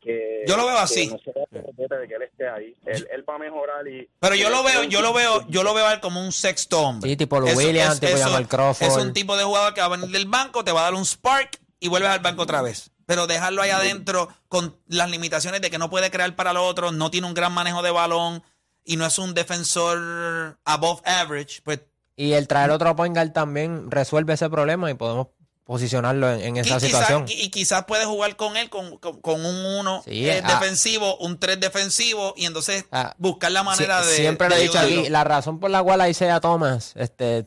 [0.00, 1.06] que Yo lo veo que así.
[1.08, 2.76] no se trate de que él esté ahí.
[2.86, 5.74] Él, él va a mejorar y Pero yo lo veo, yo lo veo, yo lo
[5.74, 7.10] veo a él como un sexto hombre.
[7.10, 8.86] Sí, tipo Eso- Williams, es- tipo eso- Crawford.
[8.88, 10.94] Es un tipo de jugador que va a venir del banco, te va a dar
[10.94, 12.90] un spark y vuelves al banco otra vez.
[13.06, 16.92] Pero dejarlo ahí adentro con las limitaciones de que no puede crear para los otros,
[16.92, 18.42] no tiene un gran manejo de balón
[18.84, 21.80] y no es un defensor above average, pues
[22.16, 25.28] Y el traer otro point guard también resuelve ese problema y podemos
[25.68, 27.26] posicionarlo en, en esa y, situación.
[27.26, 30.40] Quizás, y quizás puedes jugar con él con, con- con un 1 Sí, ah.
[30.58, 34.16] defensivo, un 3 defensivo y entonces Ah, buscar la manera de.
[34.16, 37.46] Siempre lo he dicho aquí, la razón por la cual Isaiah Thomas este,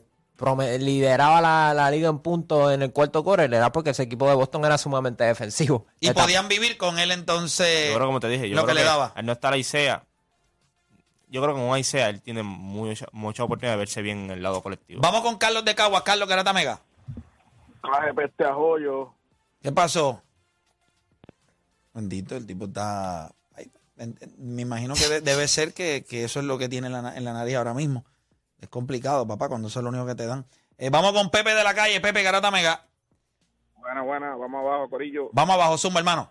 [0.78, 4.34] lideraba la, la liga en puntos en el cuarto quarter era porque ese equipo de
[4.36, 5.86] Boston era sumamente defensivo.
[5.98, 7.88] Y Esta- podían vivir con él entonces.
[7.88, 9.12] Yo creo, como te dije, yo lo creo que le daba.
[9.16, 10.04] al no estar Isaiah,
[11.28, 14.42] yo creo que con Isaiah él tiene mucha, mucha oportunidad de verse bien en el
[14.44, 15.00] lado colectivo.
[15.02, 16.02] Vamos con Carlos de Caguas.
[16.04, 16.82] Carlos Garata Mega.
[17.82, 19.12] Clase peste a joyo.
[19.60, 20.22] ¿Qué pasó?
[21.94, 23.26] Bendito, el tipo está.
[23.54, 23.70] ay,
[24.38, 27.16] me imagino que de- debe ser que, que eso es lo que tiene en la,
[27.16, 28.04] en la nariz ahora mismo.
[28.60, 30.46] Es complicado, papá, cuando eso es lo único que te dan.
[30.78, 32.86] Eh, vamos con Pepe de la calle, Pepe Garata Mega.
[33.76, 35.28] Buena, buena, vamos abajo, Corillo.
[35.32, 36.30] Vamos abajo, Zumba, hermano.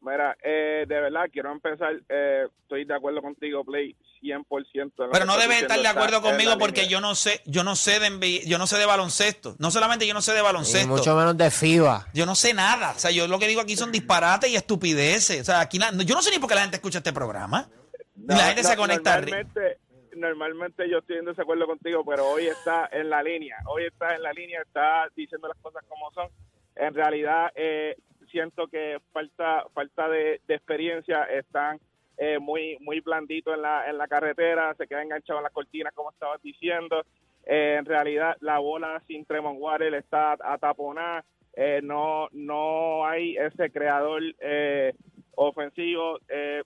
[0.00, 4.44] Mira, eh, de verdad quiero empezar, eh, estoy de acuerdo contigo, Play, 100%.
[4.74, 6.92] en lo Pero no debes estar de acuerdo conmigo porque línea.
[6.92, 9.56] yo no sé, yo no sé de yo no sé de baloncesto.
[9.58, 10.88] No solamente yo no sé de y baloncesto.
[10.88, 12.08] mucho menos de FIBA.
[12.14, 12.92] Yo no sé nada.
[12.96, 15.40] O sea, yo lo que digo aquí son disparates y estupideces.
[15.40, 17.68] O sea, aquí la- yo no sé ni por qué la gente escucha este programa.
[18.14, 19.16] No, y la gente no, se conecta.
[19.20, 19.78] Normalmente,
[20.14, 23.56] normalmente yo estoy en desacuerdo contigo, pero hoy está en la línea.
[23.66, 26.28] Hoy está en la línea, está diciendo las cosas como son.
[26.76, 27.96] En realidad, eh,
[28.30, 31.24] siento que falta falta de, de experiencia.
[31.24, 31.80] Están
[32.24, 35.92] eh, muy muy blanditos en la, en la carretera, se quedan enganchados en las cortinas,
[35.92, 37.04] como estabas diciendo.
[37.44, 41.24] Eh, en realidad, la bola sin Tremont Water está ataponada.
[41.54, 44.94] Eh, no, no hay ese creador eh,
[45.34, 46.20] ofensivo.
[46.28, 46.62] Eh,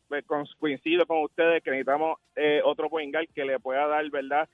[0.59, 2.19] coincido con ustedes que necesitamos
[2.65, 4.47] otro point que le pueda dar, ¿verdad?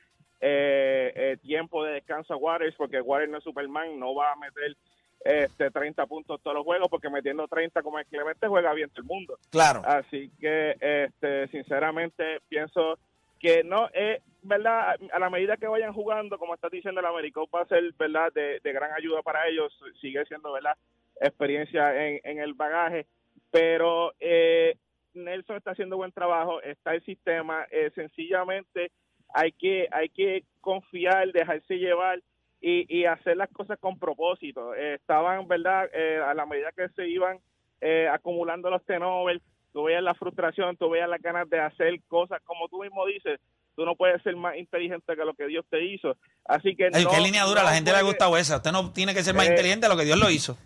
[1.43, 4.77] Tiempo de descanso a Waters, porque Waters no es Superman, no va a meter
[5.25, 9.03] este 30 puntos todos los juegos, porque metiendo 30 como el Clemente juega bien todo
[9.03, 9.39] el mundo.
[9.51, 9.83] Claro.
[9.85, 12.99] Así que, este, sinceramente, pienso
[13.39, 14.97] que no es, ¿verdad?
[15.13, 18.33] A la medida que vayan jugando, como estás diciendo, el Américo va a ser, ¿verdad?,
[18.33, 19.73] de, de gran ayuda para ellos.
[20.01, 20.77] Sigue siendo, ¿verdad?,
[21.21, 23.07] experiencia en, en el bagaje.
[23.51, 24.77] Pero eh,
[25.15, 27.67] Nelson está haciendo buen trabajo, está el sistema.
[27.71, 28.91] eh, sencillamente
[29.35, 32.21] hay que, hay que confiar, dejarse llevar
[32.65, 34.75] y, y hacer las cosas con propósito.
[34.75, 37.39] Eh, estaban, ¿verdad?, Eh, a la medida que se iban
[37.81, 42.41] eh, acumulando los tenovers, tú veías la frustración, tú veías las ganas de hacer cosas,
[42.45, 43.41] como tú mismo dices,
[43.75, 46.17] tú no puedes ser más inteligente que lo que Dios te hizo.
[46.45, 48.57] Así que no, qué línea dura, a la no gente le ha gustado esa.
[48.59, 50.57] Usted no tiene que ser más Eh, inteligente de lo que Dios lo hizo.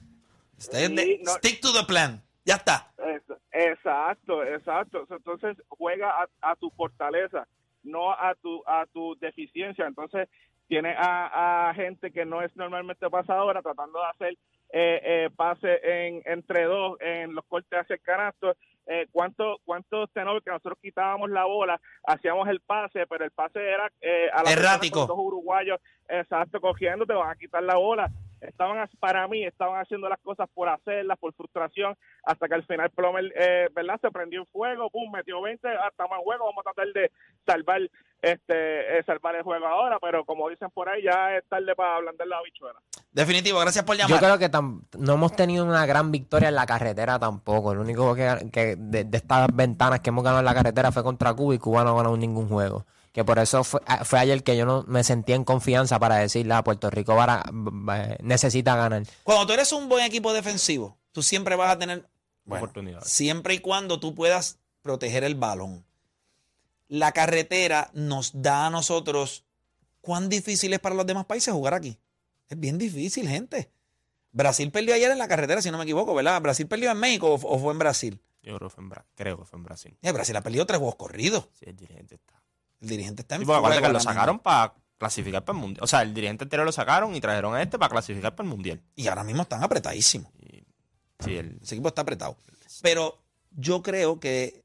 [0.59, 2.21] Usted sí, no- stick to the plan.
[2.45, 2.93] Ya está.
[2.99, 3.23] Es-
[3.59, 5.07] Exacto, exacto.
[5.11, 7.47] Entonces juega a, a tu fortaleza,
[7.83, 9.87] no a tu a tu deficiencia.
[9.87, 10.29] Entonces
[10.69, 14.39] tiene a, a gente que no es normalmente pasadora tratando de hacer
[14.73, 18.57] eh, eh, pase en entre dos en los cortes hacia el canasto.
[18.89, 23.61] Eh, ¿Cuántos cuántos tenores que nosotros quitábamos la bola, hacíamos el pase, pero el pase
[23.61, 25.01] era eh, a la Errático.
[25.01, 28.11] persona dos uruguayos, exacto, cogiendo, te van a quitar la bola.
[28.41, 32.91] Estaban, para mí, estaban haciendo las cosas por hacerlas, por frustración, hasta que al final
[32.91, 33.99] Plomer, eh, ¿verdad?
[34.01, 37.11] Se prendió en fuego, pum, metió 20, hasta más juego, vamos a tratar de
[37.47, 37.81] salvar
[38.23, 41.97] este eh, salvar el juego ahora, pero como dicen por ahí, ya es tarde para
[41.97, 42.79] ablandar la habichuela.
[43.13, 44.21] Definitivo, gracias por Yo llamar.
[44.21, 47.75] creo que tam- no hemos tenido una gran victoria en la carretera tampoco.
[47.75, 51.03] Lo único que, que de, de estas ventanas que hemos ganado en la carretera fue
[51.03, 52.85] contra Cuba y Cuba no ha ganado ningún juego.
[53.17, 56.17] Que por eso fue, ah, fue ayer que yo no me sentía en confianza para
[56.17, 57.45] decirle a Puerto Rico para,
[58.23, 59.05] necesita ganar.
[59.23, 62.07] Cuando tú eres un buen equipo defensivo, tú siempre vas a tener
[62.45, 63.09] bueno, Oportunidades.
[63.11, 65.87] Siempre y cuando tú puedas proteger el balón.
[66.89, 69.45] La carretera nos da a nosotros
[70.03, 71.99] cuán difícil es para los demás países jugar aquí.
[72.51, 73.71] Es bien difícil, gente.
[74.31, 76.39] Brasil perdió ayer en la carretera, si no me equivoco, ¿verdad?
[76.43, 78.21] ¿Brasil perdió en México o, o fue en Brasil?
[78.43, 79.97] Yo creo que fue en, Bra- creo que fue en Brasil.
[80.03, 81.49] Eh, Brasil ha perdido tres juegos corridos.
[81.55, 82.35] Sí, el dirigente está.
[82.81, 85.85] El dirigente está en Sí, fuego que lo sacaron para clasificar para el mundial.
[85.85, 88.51] O sea, el dirigente entero lo sacaron y trajeron a este para clasificar para el
[88.51, 88.83] mundial.
[88.95, 90.31] Y ahora mismo están apretadísimos.
[91.25, 92.37] Sí, el, Ese equipo está apretado.
[92.83, 93.19] Pero
[93.51, 94.63] yo creo que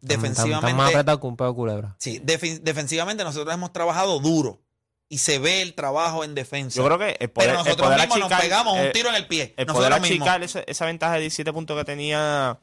[0.00, 0.66] defensivamente.
[0.66, 1.96] Están más apretados que un pedo culebra.
[1.98, 4.60] Sí, defensivamente nosotros hemos trabajado duro
[5.08, 6.76] y se ve el trabajo en defensa.
[6.76, 9.08] Yo creo que el poder, Pero el nosotros poder mismos nos pegamos un eh, tiro
[9.10, 9.54] en el pie.
[9.56, 12.58] El nosotros poder achicar esa, esa ventaja de 17 puntos que tenía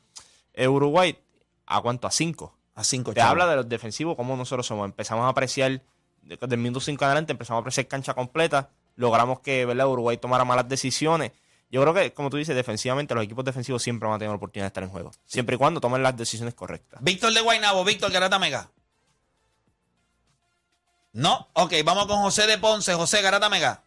[0.53, 1.17] eh, Uruguay,
[1.65, 2.08] ¿a cuánto?
[2.08, 2.59] A 5.
[2.79, 3.31] A cinco Te chavos.
[3.31, 4.85] habla de los defensivos, cómo nosotros somos.
[4.85, 5.81] Empezamos a apreciar,
[6.21, 8.69] de- del minuto 5 en adelante, empezamos a apreciar cancha completa.
[8.95, 9.87] Logramos que ¿verdad?
[9.87, 11.31] Uruguay tomara malas decisiones.
[11.71, 14.37] Yo creo que, como tú dices, defensivamente los equipos defensivos siempre van a tener la
[14.37, 15.11] oportunidad de estar en juego.
[15.25, 17.03] Siempre y cuando tomen las decisiones correctas.
[17.03, 18.69] Víctor de Guaynabo, Víctor Garata Mega.
[21.13, 22.93] No, ok, vamos con José de Ponce.
[22.93, 23.81] José Garata Mega.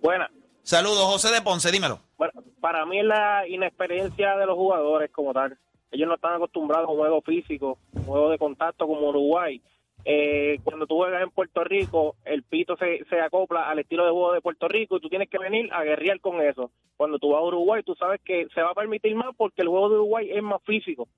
[0.00, 0.30] Buena.
[0.62, 2.00] Saludos, José de Ponce, dímelo.
[2.16, 5.58] Bueno, para mí es la inexperiencia de los jugadores como tal.
[5.90, 9.60] Ellos no están acostumbrados a un juego físico, juego de contacto como Uruguay.
[10.04, 14.12] Eh, cuando tú juegas en Puerto Rico, el pito se, se acopla al estilo de
[14.12, 16.70] juego de Puerto Rico y tú tienes que venir a guerrear con eso.
[16.96, 19.68] Cuando tú vas a Uruguay, tú sabes que se va a permitir más porque el
[19.68, 21.08] juego de Uruguay es más físico.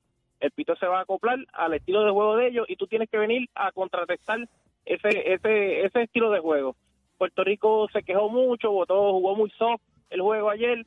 [0.41, 3.11] El pito se va a acoplar al estilo de juego de ellos y tú tienes
[3.11, 4.49] que venir a contrarrestar
[4.87, 6.77] ese, ese, ese estilo de juego.
[7.19, 10.87] Puerto Rico se quejó mucho, votó, jugó muy soft el juego ayer.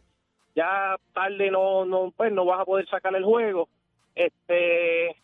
[0.55, 3.69] Ya tarde no, no, pues no vas a poder sacar el juego.
[4.15, 5.15] Este,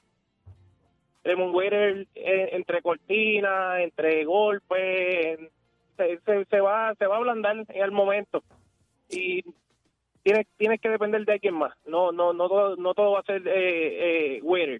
[1.23, 5.39] Raymond Waiter eh, entre cortinas, entre golpes,
[5.97, 8.43] se, se, va, se va a ablandar en el momento
[9.09, 9.43] y
[10.23, 11.73] tienes, tienes que depender de alguien más.
[11.85, 14.79] No, no, no todo, no todo va a ser eh, eh.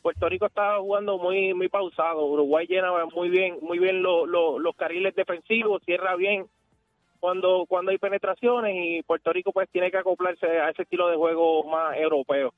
[0.00, 2.26] Puerto Rico está jugando muy muy pausado.
[2.26, 6.46] Uruguay llena muy bien muy bien lo- lo- los carriles defensivos, cierra bien
[7.24, 11.16] cuando cuando hay penetraciones y Puerto Rico pues tiene que acoplarse a ese estilo de
[11.16, 12.52] juego más europeo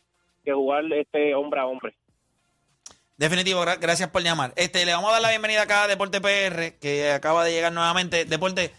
[0.44, 1.94] que jugar este hombre a hombre.
[3.16, 4.52] Definitivo, gra- gracias por llamar.
[4.57, 7.72] Este, le vamos a dar la bienvenida acá a Deporte PR, que acaba de llegar
[7.72, 8.24] nuevamente.
[8.24, 8.72] Deporte,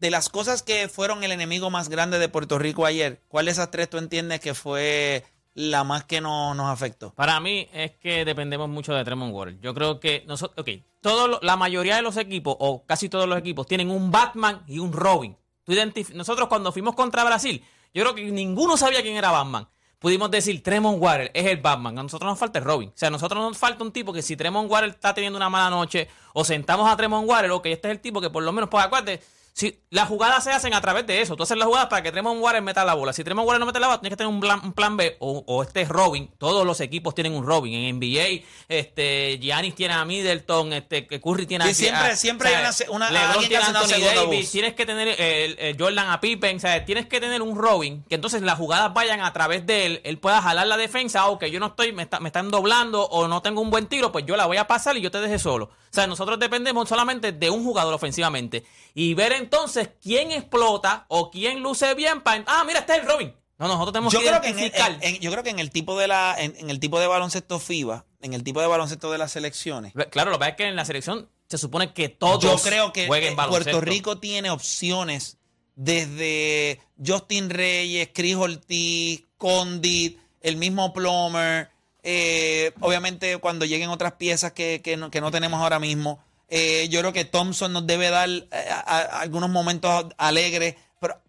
[0.00, 3.52] de las cosas que fueron el enemigo más grande de Puerto Rico ayer, ¿cuál de
[3.52, 5.22] esas tres tú entiendes que fue
[5.54, 7.12] la más que no, nos afectó?
[7.14, 9.58] Para mí es que dependemos mucho de Tremont Waters.
[9.60, 13.38] Yo creo que nosotros, ok, todo la mayoría de los equipos, o casi todos los
[13.38, 15.36] equipos, tienen un Batman y un Robin.
[15.64, 15.72] Tú
[16.14, 17.62] nosotros cuando fuimos contra Brasil,
[17.94, 19.68] yo creo que ninguno sabía quién era Batman.
[19.98, 21.98] Pudimos decir, Tremont Waters es el Batman.
[21.98, 22.88] A nosotros nos falta el Robin.
[22.88, 25.50] O sea, a nosotros nos falta un tipo que si Tremont Waters está teniendo una
[25.50, 28.50] mala noche, o sentamos a Tremont Waters, ok, este es el tipo que por lo
[28.50, 31.36] menos, pues acuérdate, si las jugadas se hacen a través de eso.
[31.36, 33.12] Tú haces las jugadas para que Tremont Waters meta la bola.
[33.12, 35.16] Si Tremont Waters no mete la bola, tienes que tener un plan, un plan B
[35.18, 36.30] o, o este es Robin.
[36.38, 37.74] Todos los equipos tienen un Robin.
[37.74, 42.16] En NBA, este, Giannis tiene a Middleton, este, que Curry tiene Sí, a siempre- a-
[42.16, 44.50] siempre hay una- una- LeBron tiene a Anthony Davis, voz.
[44.52, 46.56] Tienes que tener el, el Jordan a Pippen.
[46.56, 49.86] O sea, tienes que tener un Robin que entonces las jugadas vayan a través de
[49.86, 50.00] él.
[50.04, 51.26] Él pueda jalar la defensa.
[51.28, 53.86] O que yo no estoy, me, está- me están doblando o no tengo un buen
[53.86, 55.66] tiro, pues yo la voy a pasar y yo te deje solo.
[55.66, 58.64] O sea, nosotros dependemos solamente de un jugador ofensivamente.
[58.94, 62.44] Y ver entonces quién explota o quién luce bien para.
[62.46, 63.34] Ah, mira, este es el Robin.
[63.58, 64.72] No, nosotros tenemos Yo que creo que, en el,
[65.02, 67.58] en- yo creo que en el tipo de la, en, en el tipo de baloncesto
[67.58, 70.64] FIBA, en el tipo de baloncesto de las selecciones, Claro, lo que pasa es que
[70.68, 73.70] en la selección se supone que todos yo creo que jueguen eh, baloncesto.
[73.72, 75.36] Puerto Rico tiene opciones
[75.76, 81.70] desde Justin Reyes, Chris Ortiz, Condit, el mismo Plomer,
[82.02, 86.22] eh, obviamente cuando lleguen otras piezas que, que no, que no tenemos ahora mismo.
[86.50, 91.20] Eh, yo creo que Thompson nos debe dar eh, a- a- algunos momentos alegres, pero,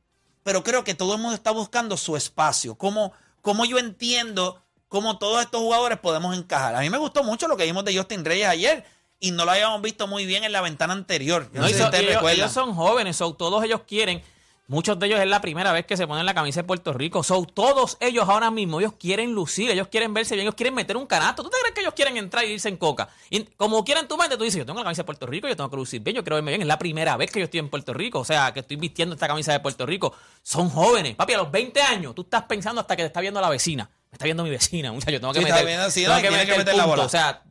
[0.44, 2.76] pero creo que todo el mundo está buscando su espacio.
[2.76, 6.76] ¿Cómo, cómo yo entiendo cómo todos estos jugadores podemos encajar?
[6.76, 8.84] A mí me gustó mucho lo que vimos de Justin Reyes ayer
[9.20, 11.48] y no lo habíamos visto muy bien en la ventana anterior.
[11.54, 14.24] No, sé si y ellos, ellos son jóvenes, so, todos ellos quieren.
[14.72, 17.24] Muchos de ellos es la primera vez que se ponen la camisa de Puerto Rico.
[17.24, 20.96] So, todos ellos ahora mismo, ellos quieren lucir, ellos quieren verse bien, ellos quieren meter
[20.96, 21.44] un canasto.
[21.44, 23.10] ¿Tú te crees que ellos quieren entrar y irse en coca?
[23.30, 25.58] Y como quieran tu mente, tú dices, yo tengo la camisa de Puerto Rico, yo
[25.58, 26.62] tengo que lucir bien, yo quiero verme bien.
[26.62, 29.14] Es la primera vez que yo estoy en Puerto Rico, o sea, que estoy vistiendo
[29.14, 30.14] esta camisa de Puerto Rico.
[30.42, 31.18] Son jóvenes.
[31.18, 33.90] Papi, a los 20 años, tú estás pensando hasta que te está viendo la vecina.
[34.10, 36.46] Me está viendo mi vecina, muchacho, tengo que Sí, meter, viendo, sí, tengo no, tiene
[36.46, 37.04] que meter la bola.
[37.04, 37.44] O sea,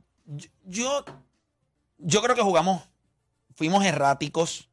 [0.65, 1.05] Yo,
[1.99, 2.81] yo creo que jugamos,
[3.57, 4.70] fuimos erráticos.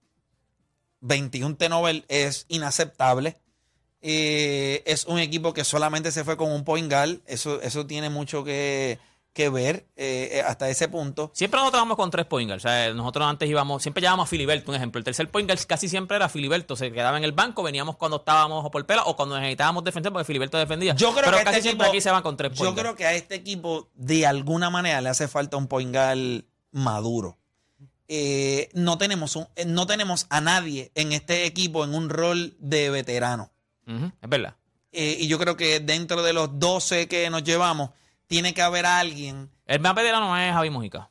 [1.01, 3.37] 21 T-Nobel es inaceptable.
[4.01, 7.17] Eh, es un equipo que solamente se fue con un point guard.
[7.25, 8.99] Eso, eso tiene mucho que,
[9.33, 11.31] que ver eh, hasta ese punto.
[11.33, 12.63] Siempre nosotros vamos con tres point guards.
[12.63, 14.99] O sea, nosotros antes íbamos, siempre llevábamos a Filiberto, un ejemplo.
[14.99, 16.75] El tercer point guard casi siempre era Filiberto.
[16.75, 20.25] Se quedaba en el banco, veníamos cuando estábamos por pela o cuando necesitábamos defender porque
[20.25, 20.93] Filiberto defendía.
[20.95, 22.79] Yo creo Pero que casi este siempre equipo- aquí se van con tres point Yo
[22.81, 27.37] creo que a este equipo de alguna manera le hace falta un point guard maduro.
[28.07, 32.55] Eh, no, tenemos un- eh, no tenemos a nadie en este equipo en un rol
[32.59, 33.51] de veterano.
[33.85, 34.55] Es verdad.
[34.91, 37.91] Eh, y yo creo que dentro de los 12 que nos llevamos,
[38.27, 39.49] tiene que haber alguien.
[39.65, 41.09] El más veterano es Javi Mojica.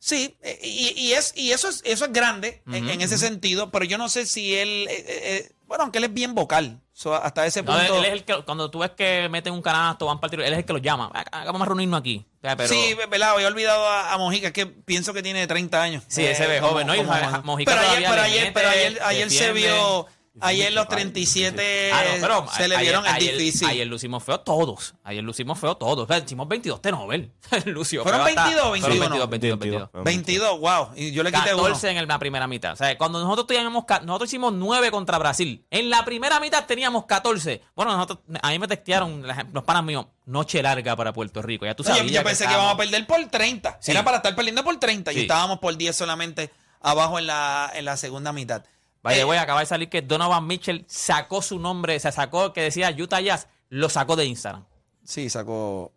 [0.00, 3.84] Sí, y, y es, y eso es, eso es grande en, en ese sentido, pero
[3.84, 7.14] yo no sé si él, eh, eh, eh, bueno, aunque él es bien vocal, so,
[7.16, 7.98] hasta ese No, punto.
[7.98, 10.58] él es el que, cuando tú ves que meten un canasto, van tiro, él es
[10.60, 11.10] el que los llama.
[11.12, 12.24] "Ah, Vamos a reunirnos aquí.
[12.40, 13.30] Pero- Sí, ¿verdad?
[13.32, 16.04] Había olvidado a, a Mojica, que pienso que tiene 30 años.
[16.08, 16.94] Sí, ese ve como- joven, ¿no?
[16.94, 20.06] Y Mojica pero ayer, pero ayer, pero ayer, ayer se vio,
[20.40, 23.68] ayer los 37 Ah, no, pero se le vieron, es ayer, difícil.
[23.68, 24.94] Ayer lucimos feo todos.
[25.04, 26.04] Ayer lucimos feo todos.
[26.04, 27.32] O sea, hicimos 22 de Nobel.
[27.66, 28.96] Lucio ¿Fueron feo hasta- 22 o 21?
[28.96, 29.58] Fueron 22, 22,
[29.92, 30.04] 22.
[30.04, 30.88] 22, wow.
[30.96, 31.90] Y yo le quité 14 uno.
[31.90, 32.72] en el- la primera mitad.
[32.72, 35.64] O sea, cuando nosotros teníamos, nosotros hicimos 9 contra Brasil.
[35.70, 37.62] En la primera mitad teníamos 14.
[37.74, 41.66] Bueno, nosotros, a mí me textearon los panas míos, noche larga para Puerto Rico.
[41.66, 43.78] Ya tú Oye, sabías yo pensé que, íbamos a perder por 30.
[43.80, 43.90] Sí.
[43.90, 45.20] Era para estar perdiendo por 30 y Sí.
[45.22, 48.64] estábamos por 10 solamente abajo en la, en la segunda mitad.
[49.08, 52.62] Vaya, Eh, voy, acaba de salir que Donovan Mitchell sacó su nombre, se sacó que
[52.62, 54.64] decía Utah Jazz, lo sacó de Instagram.
[55.04, 55.92] Sí, sacó.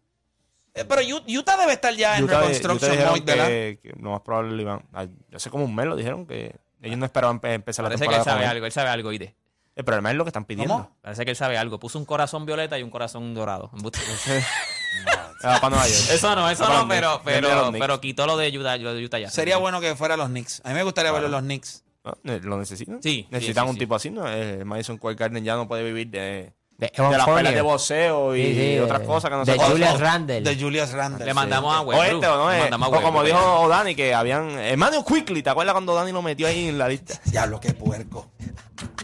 [0.74, 3.48] Eh, pero Ut- Utah debe estar ya en Utah- Utah reconstruction dijeron mode, ¿verdad?
[3.48, 4.86] que, que lo más probable lo iban.
[5.36, 8.10] Hace como un mes lo dijeron que ellos no esperaban empe- empezar la Parece que
[8.12, 8.40] él temporada.
[8.40, 9.36] sabe algo, él sabe algo, oíste.
[9.76, 10.74] El problema es lo que están pidiendo.
[10.74, 10.98] ¿Cómo?
[11.02, 11.80] Parece que él sabe algo.
[11.80, 13.70] Puso un corazón violeta y un corazón dorado.
[13.74, 14.00] Embuste.
[15.44, 15.60] Ah.
[15.88, 19.34] Eso no, eso no, pero, pero, pero quitó lo de Utah, lo de Utah Jazz.
[19.34, 20.62] Sería bueno que fuera los Knicks.
[20.64, 21.84] A mí me gustaría verlo en los Knicks.
[22.04, 23.02] No, eh, lo necesitan.
[23.04, 23.80] Sí, Necesitan sí, sí, un sí.
[23.80, 24.24] tipo así, ¿no?
[24.28, 28.44] Eh, Madison Square Garden ya no puede vivir de, De las pelas de boxeo y
[28.44, 30.00] Sí, sí, otras cosas que no de se pueden Julius.
[30.00, 30.42] Randle.
[30.42, 31.26] De Julius Randle.
[31.26, 31.36] Le sí.
[31.36, 32.24] mandamos a O Westbrook.
[32.24, 32.50] este, ¿o no?
[32.50, 33.42] Le Eh, mandamos a o como Westbrook.
[33.44, 34.50] dijo Dani, que habían...
[34.60, 37.20] Emmanuel Quickly, ¿te acuerdas cuando Dani lo metió ahí en la lista?
[37.26, 38.32] Diablo, qué puerco.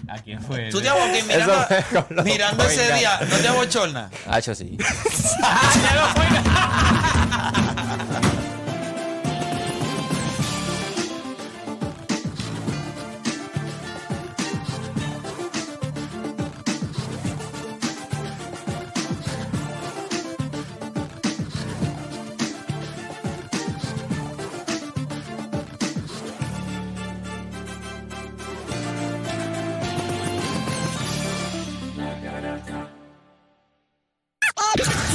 [0.07, 0.69] ¿A quién fue?
[0.71, 3.19] Tú te aboqué mirando, mirando ese día.
[3.29, 4.09] ¿No te abochorna?
[4.25, 4.75] Hacho, sí.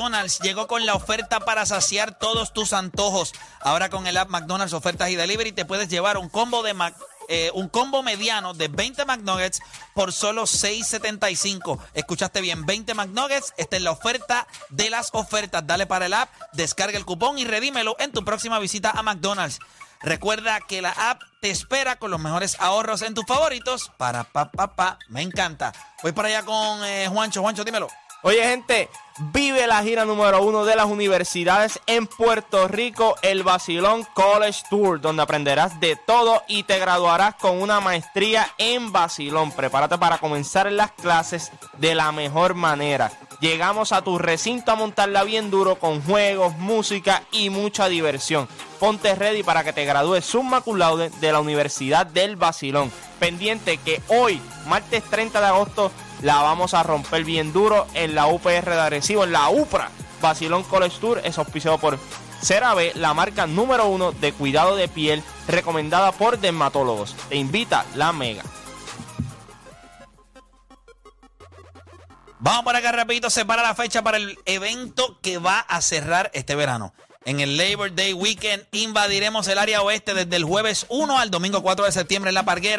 [0.00, 3.32] McDonald's llegó con la oferta para saciar todos tus antojos.
[3.60, 6.94] Ahora con el app McDonald's Ofertas y Delivery te puedes llevar un combo de Mac-
[7.28, 9.60] eh, un combo mediano de 20 McNuggets
[9.94, 11.78] por solo 6.75.
[11.94, 13.52] Escuchaste bien, 20 McNuggets.
[13.56, 15.66] Esta es la oferta de las ofertas.
[15.66, 19.58] Dale para el app, descarga el cupón y redímelo en tu próxima visita a McDonald's.
[20.00, 23.90] Recuerda que la app te espera con los mejores ahorros en tus favoritos.
[23.96, 25.72] Para pa pa pa, me encanta.
[26.04, 27.42] Voy para allá con eh, Juancho.
[27.42, 27.88] Juancho, dímelo.
[28.22, 28.88] Oye, gente,
[29.32, 35.00] vive la gira número uno de las universidades en Puerto Rico, el Basilón College Tour,
[35.00, 39.52] donde aprenderás de todo y te graduarás con una maestría en Basilón.
[39.52, 43.12] Prepárate para comenzar las clases de la mejor manera.
[43.40, 48.48] Llegamos a tu recinto a montarla bien duro con juegos, música y mucha diversión.
[48.80, 52.90] Ponte ready para que te gradúes summa cum laude de la Universidad del Basilón.
[53.20, 58.26] Pendiente que hoy, martes 30 de agosto, la vamos a romper bien duro en la
[58.26, 59.90] UPR de Arecibo, en la UPRA.
[60.20, 61.98] Basilón College Tour es auspiciado por
[62.42, 67.14] CeraVe, la marca número uno de cuidado de piel recomendada por dermatólogos.
[67.28, 68.42] Te invita la Mega.
[72.40, 76.54] Vamos por acá rapidito, separa la fecha para el evento que va a cerrar este
[76.54, 76.94] verano.
[77.24, 81.62] En el Labor Day Weekend invadiremos el área oeste desde el jueves 1 al domingo
[81.62, 82.76] 4 de septiembre en La Parguera.